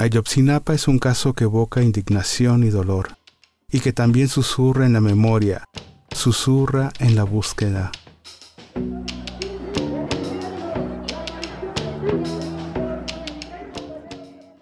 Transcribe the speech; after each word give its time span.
Ayotzinapa 0.00 0.72
es 0.72 0.88
un 0.88 0.98
caso 0.98 1.34
que 1.34 1.44
evoca 1.44 1.82
indignación 1.82 2.64
y 2.64 2.70
dolor, 2.70 3.18
y 3.70 3.80
que 3.80 3.92
también 3.92 4.28
susurra 4.28 4.86
en 4.86 4.94
la 4.94 5.02
memoria, 5.02 5.62
susurra 6.10 6.90
en 7.00 7.16
la 7.16 7.24
búsqueda. 7.24 7.92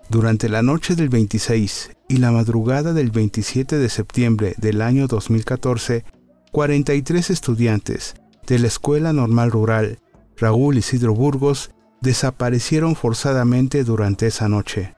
Durante 0.09 0.48
la 0.48 0.62
noche 0.62 0.96
del 0.96 1.08
26 1.08 1.92
y 2.08 2.16
la 2.16 2.32
madrugada 2.32 2.92
del 2.92 3.12
27 3.12 3.78
de 3.78 3.88
septiembre 3.90 4.54
del 4.58 4.82
año 4.82 5.06
2014, 5.06 6.02
43 6.50 7.30
estudiantes 7.30 8.16
de 8.44 8.58
la 8.58 8.66
Escuela 8.66 9.12
Normal 9.12 9.52
Rural 9.52 10.00
Raúl 10.36 10.78
Isidro 10.78 11.14
Burgos 11.14 11.70
desaparecieron 12.00 12.96
forzadamente 12.96 13.84
durante 13.84 14.26
esa 14.26 14.48
noche, 14.48 14.97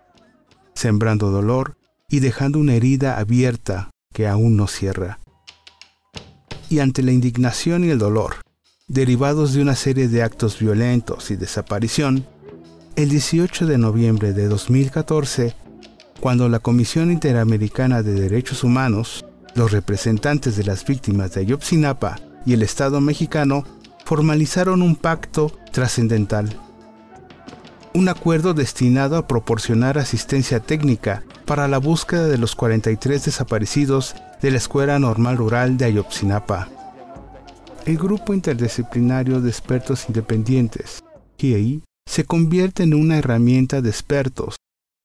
sembrando 0.81 1.31
dolor 1.31 1.77
y 2.09 2.21
dejando 2.21 2.59
una 2.59 2.75
herida 2.75 3.19
abierta 3.19 3.91
que 4.15 4.27
aún 4.27 4.57
no 4.57 4.67
cierra. 4.67 5.21
Y 6.71 6.79
ante 6.79 7.03
la 7.03 7.13
indignación 7.13 7.85
y 7.85 7.91
el 7.91 7.99
dolor, 7.99 8.37
derivados 8.89 9.53
de 9.53 9.61
una 9.61 9.77
serie 9.77 10.09
de 10.09 10.23
actos 10.23 10.59
violentos 10.59 11.31
y 11.31 11.37
desaparición, 11.37 12.27
el 12.97 13.11
18 13.11 13.67
de 13.67 13.77
noviembre 13.77 14.33
de 14.33 14.49
2014, 14.49 15.55
cuando 16.19 16.49
la 16.49 16.61
Comisión 16.61 17.13
Interamericana 17.13 18.03
de 18.03 18.15
Derechos 18.15 18.65
Humanos, 18.65 19.27
los 19.55 19.73
representantes 19.73 20.57
de 20.57 20.65
las 20.65 20.87
víctimas 20.87 21.35
de 21.35 21.43
Ayotzinapa 21.43 22.19
y 22.47 22.55
el 22.55 22.63
Estado 22.63 23.03
mexicano 23.03 23.65
formalizaron 24.07 24.81
un 24.81 24.97
pacto 24.97 25.53
trascendental. 25.73 26.59
Un 28.01 28.09
acuerdo 28.09 28.55
destinado 28.55 29.19
a 29.19 29.27
proporcionar 29.27 29.99
asistencia 29.99 30.59
técnica 30.59 31.23
para 31.45 31.69
la 31.69 31.77
búsqueda 31.77 32.29
de 32.29 32.39
los 32.39 32.57
43 32.57 33.27
desaparecidos 33.27 34.15
de 34.41 34.51
la 34.51 34.57
Escuela 34.57 34.99
Normal 34.99 35.37
Rural 35.37 35.77
de 35.77 35.85
Ayotzinapa. 35.85 36.71
El 37.85 37.99
grupo 37.99 38.33
interdisciplinario 38.33 39.43
de 39.43 39.51
expertos 39.51 40.07
independientes, 40.09 41.05
GIEI, 41.37 41.83
se 42.09 42.25
convierte 42.25 42.85
en 42.85 42.95
una 42.95 43.19
herramienta 43.19 43.83
de 43.83 43.91
expertos, 43.91 44.57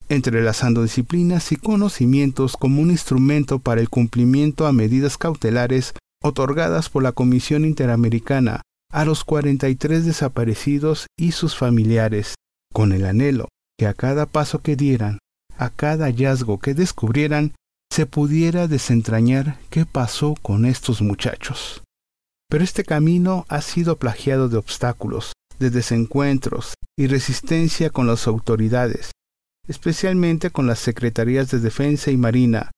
entrelazando 0.07 0.81
disciplinas 0.81 1.51
y 1.51 1.57
conocimientos 1.57 2.55
como 2.55 2.81
un 2.81 2.91
instrumento 2.91 3.59
para 3.59 3.81
el 3.81 3.89
cumplimiento 3.89 4.67
a 4.67 4.71
medidas 4.71 5.17
cautelares 5.17 5.95
otorgadas 6.23 6.89
por 6.89 7.03
la 7.03 7.11
Comisión 7.11 7.65
Interamericana 7.65 8.61
a 8.89 9.03
los 9.03 9.25
43 9.25 10.05
desaparecidos 10.05 11.07
y 11.17 11.33
sus 11.33 11.57
familiares, 11.57 12.35
con 12.75 12.91
el 12.91 13.05
anhelo 13.05 13.47
que 13.79 13.87
a 13.87 13.93
cada 13.93 14.25
paso 14.25 14.59
que 14.59 14.75
dieran, 14.75 15.19
a 15.57 15.69
cada 15.69 16.07
hallazgo 16.07 16.59
que 16.59 16.73
descubrieran, 16.73 17.53
se 17.89 18.05
pudiera 18.05 18.67
desentrañar 18.67 19.57
qué 19.69 19.85
pasó 19.85 20.35
con 20.41 20.65
estos 20.65 21.01
muchachos. 21.01 21.83
Pero 22.49 22.65
este 22.65 22.83
camino 22.83 23.45
ha 23.47 23.61
sido 23.61 23.95
plagiado 23.95 24.49
de 24.49 24.57
obstáculos, 24.57 25.31
de 25.57 25.69
desencuentros 25.69 26.73
y 26.97 27.07
resistencia 27.07 27.89
con 27.89 28.07
las 28.07 28.27
autoridades, 28.27 29.11
especialmente 29.69 30.49
con 30.49 30.67
las 30.67 30.79
Secretarías 30.79 31.49
de 31.51 31.59
Defensa 31.59 32.11
y 32.11 32.17
Marina, 32.17 32.71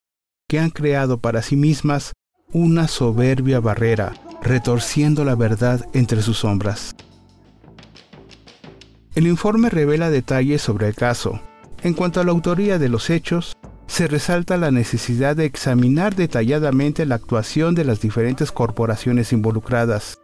que 0.47 0.59
han 0.59 0.69
creado 0.69 1.21
para 1.21 1.41
sí 1.41 1.55
mismas 1.55 2.13
una 2.53 2.87
soberbia 2.87 3.59
barrera, 3.59 4.13
retorciendo 4.43 5.25
la 5.25 5.33
verdad 5.33 5.83
entre 5.93 6.21
sus 6.21 6.37
sombras. 6.37 6.95
El 9.17 9.25
informe 9.25 9.71
revela 9.71 10.11
detalles 10.11 10.61
sobre 10.61 10.87
el 10.89 10.93
caso. 10.93 11.41
En 11.81 11.95
cuanto 11.95 12.21
a 12.21 12.23
la 12.23 12.29
autoría 12.29 12.77
de 12.77 12.87
los 12.87 13.09
hechos, 13.09 13.57
se 13.87 14.05
resalta 14.05 14.57
la 14.57 14.69
necesidad 14.69 15.35
de 15.35 15.45
examinar 15.45 16.15
detalladamente 16.15 17.03
la 17.07 17.15
actuación 17.15 17.73
de 17.73 17.83
las 17.83 17.99
diferentes 17.99 18.51
corporaciones 18.51 19.33
involucradas, 19.33 20.19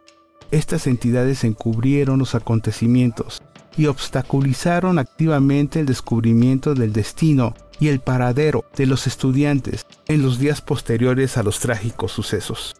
estas 0.52 0.86
entidades 0.86 1.42
encubrieron 1.42 2.20
los 2.20 2.36
acontecimientos 2.36 3.42
y 3.76 3.86
obstaculizaron 3.86 5.00
activamente 5.00 5.80
el 5.80 5.86
descubrimiento 5.86 6.74
del 6.74 6.92
destino 6.92 7.56
y 7.80 7.88
el 7.88 7.98
paradero 7.98 8.64
de 8.76 8.86
los 8.86 9.08
estudiantes 9.08 9.84
en 10.06 10.22
los 10.22 10.38
días 10.38 10.60
posteriores 10.60 11.36
a 11.36 11.42
los 11.42 11.58
trágicos 11.58 12.12
sucesos. 12.12 12.76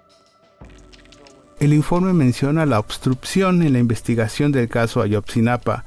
El 1.59 1.73
informe 1.73 2.13
menciona 2.13 2.67
la 2.67 2.79
obstrucción 2.79 3.63
en 3.63 3.73
la 3.73 3.81
investigación 3.81 4.53
del 4.53 4.69
caso 4.69 5.03
Ayotzinapa. 5.03 5.87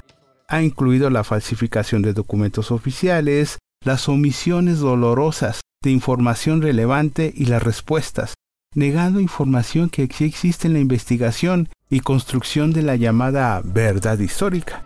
Ha 0.50 0.62
incluido 0.62 1.10
la 1.10 1.26
falsificación 1.26 2.02
de 2.02 2.14
documentos 2.14 2.72
oficiales, 2.72 3.58
las 3.84 4.08
omisiones 4.08 4.80
dolorosas 4.80 5.62
de 5.84 5.92
información 5.92 6.62
relevante 6.62 7.34
y 7.36 7.46
las 7.46 7.62
respuestas, 7.62 8.34
negando 8.74 9.20
información 9.20 9.90
que 9.90 10.04
existe 10.04 10.68
en 10.68 10.74
la 10.74 10.80
investigación 10.80 11.70
y 11.90 12.00
construcción 12.00 12.72
de 12.72 12.84
la 12.84 12.96
llamada 12.96 13.62
verdad 13.64 14.20
histórica. 14.20 14.84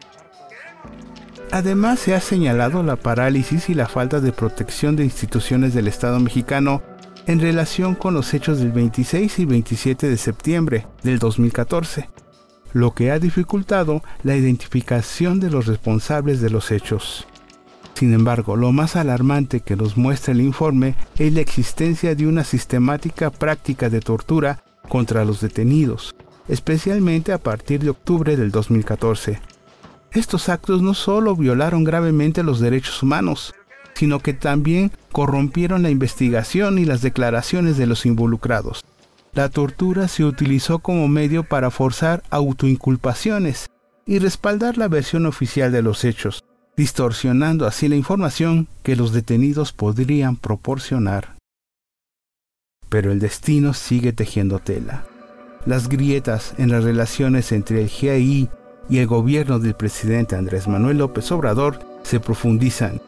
Además, 1.51 1.99
se 1.99 2.15
ha 2.15 2.21
señalado 2.21 2.81
la 2.81 2.95
parálisis 2.95 3.69
y 3.69 3.73
la 3.73 3.87
falta 3.87 4.19
de 4.19 4.31
protección 4.31 4.95
de 4.95 5.03
instituciones 5.03 5.73
del 5.73 5.87
Estado 5.87 6.19
mexicano 6.19 6.81
en 7.27 7.39
relación 7.39 7.93
con 7.93 8.13
los 8.13 8.33
hechos 8.33 8.59
del 8.59 8.71
26 8.71 9.39
y 9.39 9.45
27 9.45 10.09
de 10.09 10.17
septiembre 10.17 10.87
del 11.03 11.19
2014, 11.19 12.09
lo 12.73 12.93
que 12.93 13.11
ha 13.11 13.19
dificultado 13.19 14.03
la 14.23 14.35
identificación 14.35 15.39
de 15.39 15.49
los 15.49 15.65
responsables 15.65 16.41
de 16.41 16.49
los 16.49 16.71
hechos. 16.71 17.27
Sin 17.93 18.13
embargo, 18.13 18.55
lo 18.55 18.71
más 18.71 18.95
alarmante 18.95 19.59
que 19.59 19.75
nos 19.75 19.97
muestra 19.97 20.33
el 20.33 20.41
informe 20.41 20.95
es 21.19 21.33
la 21.33 21.41
existencia 21.41 22.15
de 22.15 22.25
una 22.25 22.43
sistemática 22.43 23.29
práctica 23.29 23.89
de 23.89 23.99
tortura 23.99 24.63
contra 24.89 25.23
los 25.23 25.41
detenidos, 25.41 26.15
especialmente 26.47 27.31
a 27.31 27.37
partir 27.37 27.81
de 27.81 27.91
octubre 27.91 28.37
del 28.37 28.51
2014. 28.51 29.39
Estos 30.11 30.49
actos 30.49 30.81
no 30.81 30.93
solo 30.93 31.35
violaron 31.35 31.83
gravemente 31.83 32.43
los 32.43 32.59
derechos 32.59 33.01
humanos, 33.03 33.53
sino 33.93 34.19
que 34.19 34.33
también 34.33 34.91
corrompieron 35.11 35.83
la 35.83 35.89
investigación 35.89 36.79
y 36.79 36.85
las 36.85 37.01
declaraciones 37.01 37.77
de 37.77 37.85
los 37.85 38.05
involucrados. 38.05 38.83
La 39.33 39.47
tortura 39.47 40.09
se 40.09 40.25
utilizó 40.25 40.79
como 40.79 41.07
medio 41.07 41.43
para 41.43 41.71
forzar 41.71 42.21
autoinculpaciones 42.31 43.69
y 44.05 44.19
respaldar 44.19 44.77
la 44.77 44.89
versión 44.89 45.25
oficial 45.25 45.71
de 45.71 45.81
los 45.81 46.03
hechos, 46.03 46.43
distorsionando 46.75 47.65
así 47.65 47.87
la 47.87 47.95
información 47.95 48.67
que 48.83 48.97
los 48.97 49.13
detenidos 49.13 49.71
podrían 49.71 50.35
proporcionar. 50.35 51.37
Pero 52.89 53.13
el 53.13 53.19
destino 53.19 53.73
sigue 53.73 54.11
tejiendo 54.11 54.59
tela. 54.59 55.05
Las 55.65 55.87
grietas 55.87 56.53
en 56.57 56.69
las 56.69 56.83
relaciones 56.83 57.53
entre 57.53 57.83
el 57.83 57.87
GII 57.87 58.49
y 58.89 58.97
el 58.97 59.07
gobierno 59.07 59.59
del 59.59 59.75
presidente 59.75 60.35
Andrés 60.35 60.67
Manuel 60.67 60.97
López 60.97 61.31
Obrador 61.31 61.79
se 62.03 62.19
profundizan, 62.19 63.01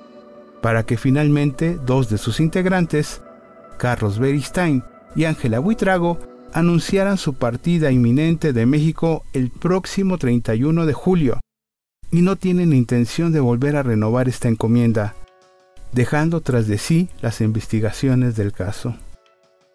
para 0.61 0.83
que 0.83 0.95
finalmente 0.95 1.77
dos 1.85 2.09
de 2.09 2.17
sus 2.17 2.39
integrantes, 2.39 3.21
Carlos 3.77 4.19
Beristain 4.19 4.85
y 5.15 5.25
Ángela 5.25 5.59
Buitrago, 5.59 6.19
anunciaran 6.53 7.17
su 7.17 7.33
partida 7.33 7.91
inminente 7.91 8.53
de 8.53 8.65
México 8.65 9.23
el 9.33 9.49
próximo 9.49 10.17
31 10.17 10.85
de 10.85 10.93
julio, 10.93 11.39
y 12.11 12.21
no 12.21 12.35
tienen 12.35 12.73
intención 12.73 13.31
de 13.31 13.39
volver 13.39 13.75
a 13.75 13.83
renovar 13.83 14.29
esta 14.29 14.47
encomienda, 14.47 15.15
dejando 15.91 16.41
tras 16.41 16.67
de 16.67 16.77
sí 16.77 17.09
las 17.21 17.41
investigaciones 17.41 18.35
del 18.35 18.51
caso 18.51 18.95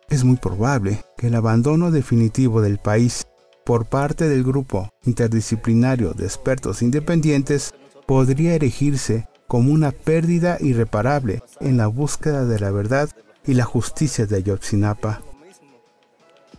es 0.08 0.24
muy 0.24 0.36
probable 0.36 1.04
que 1.16 1.28
el 1.28 1.34
abandono 1.34 1.90
definitivo 1.90 2.62
del 2.62 2.78
país 2.78 3.26
por 3.64 3.86
parte 3.86 4.28
del 4.28 4.42
grupo 4.42 4.88
interdisciplinario 5.04 6.14
de 6.14 6.24
expertos 6.24 6.80
independientes 6.82 7.74
podría 8.06 8.54
erigirse 8.54 9.28
como 9.46 9.72
una 9.72 9.92
pérdida 9.92 10.56
irreparable 10.60 11.42
en 11.60 11.76
la 11.76 11.86
búsqueda 11.86 12.44
de 12.44 12.58
la 12.58 12.70
verdad 12.70 13.10
y 13.46 13.54
la 13.54 13.64
justicia 13.64 14.26
de 14.26 14.36
Ayotzinapa. 14.36 15.22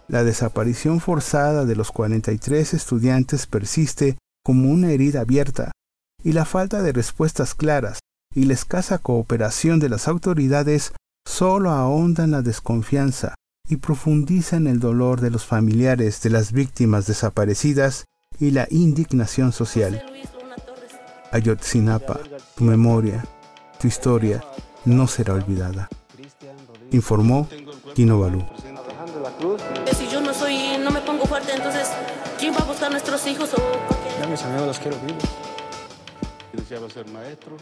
La 0.09 0.23
desaparición 0.23 0.99
forzada 0.99 1.65
de 1.65 1.75
los 1.75 1.91
43 1.91 2.73
estudiantes 2.73 3.45
persiste 3.45 4.17
como 4.43 4.71
una 4.71 4.91
herida 4.91 5.21
abierta 5.21 5.71
y 6.23 6.33
la 6.33 6.45
falta 6.45 6.81
de 6.81 6.91
respuestas 6.91 7.53
claras 7.53 7.99
y 8.33 8.45
la 8.45 8.53
escasa 8.53 8.97
cooperación 8.97 9.79
de 9.79 9.87
las 9.87 10.07
autoridades 10.07 10.93
solo 11.27 11.69
ahondan 11.69 12.31
la 12.31 12.41
desconfianza 12.41 13.35
y 13.69 13.77
profundizan 13.77 14.65
el 14.65 14.79
dolor 14.79 15.21
de 15.21 15.29
los 15.29 15.45
familiares 15.45 16.23
de 16.23 16.31
las 16.31 16.53
víctimas 16.53 17.05
desaparecidas 17.05 18.05
y 18.39 18.49
la 18.49 18.67
indignación 18.71 19.51
social. 19.51 20.03
Ayotzinapa, 21.31 22.19
tu 22.55 22.63
memoria, 22.63 23.23
tu 23.79 23.87
historia 23.87 24.43
no 24.85 25.07
será 25.07 25.35
olvidada. 25.35 25.87
Informó 26.91 27.47
Kino 27.93 28.19
Balú. 28.19 28.43
Si 30.59 30.73
yo 30.73 30.77
no 30.79 30.91
me 30.91 30.99
pongo 30.99 31.23
fuerte, 31.25 31.53
entonces, 31.53 31.89
¿quién 32.37 32.53
va 32.53 32.57
a 32.57 32.65
buscar 32.65 32.87
a 32.87 32.89
nuestros 32.89 33.25
hijos 33.27 33.49
o 33.53 33.61
Ya 34.19 34.27
mis 34.27 34.43
amigos 34.43 34.67
los 34.67 34.79
quiero 34.79 34.97
vivos. 34.99 35.23
Deseaba 36.51 36.89
ser 36.89 37.07
maestro, 37.07 37.55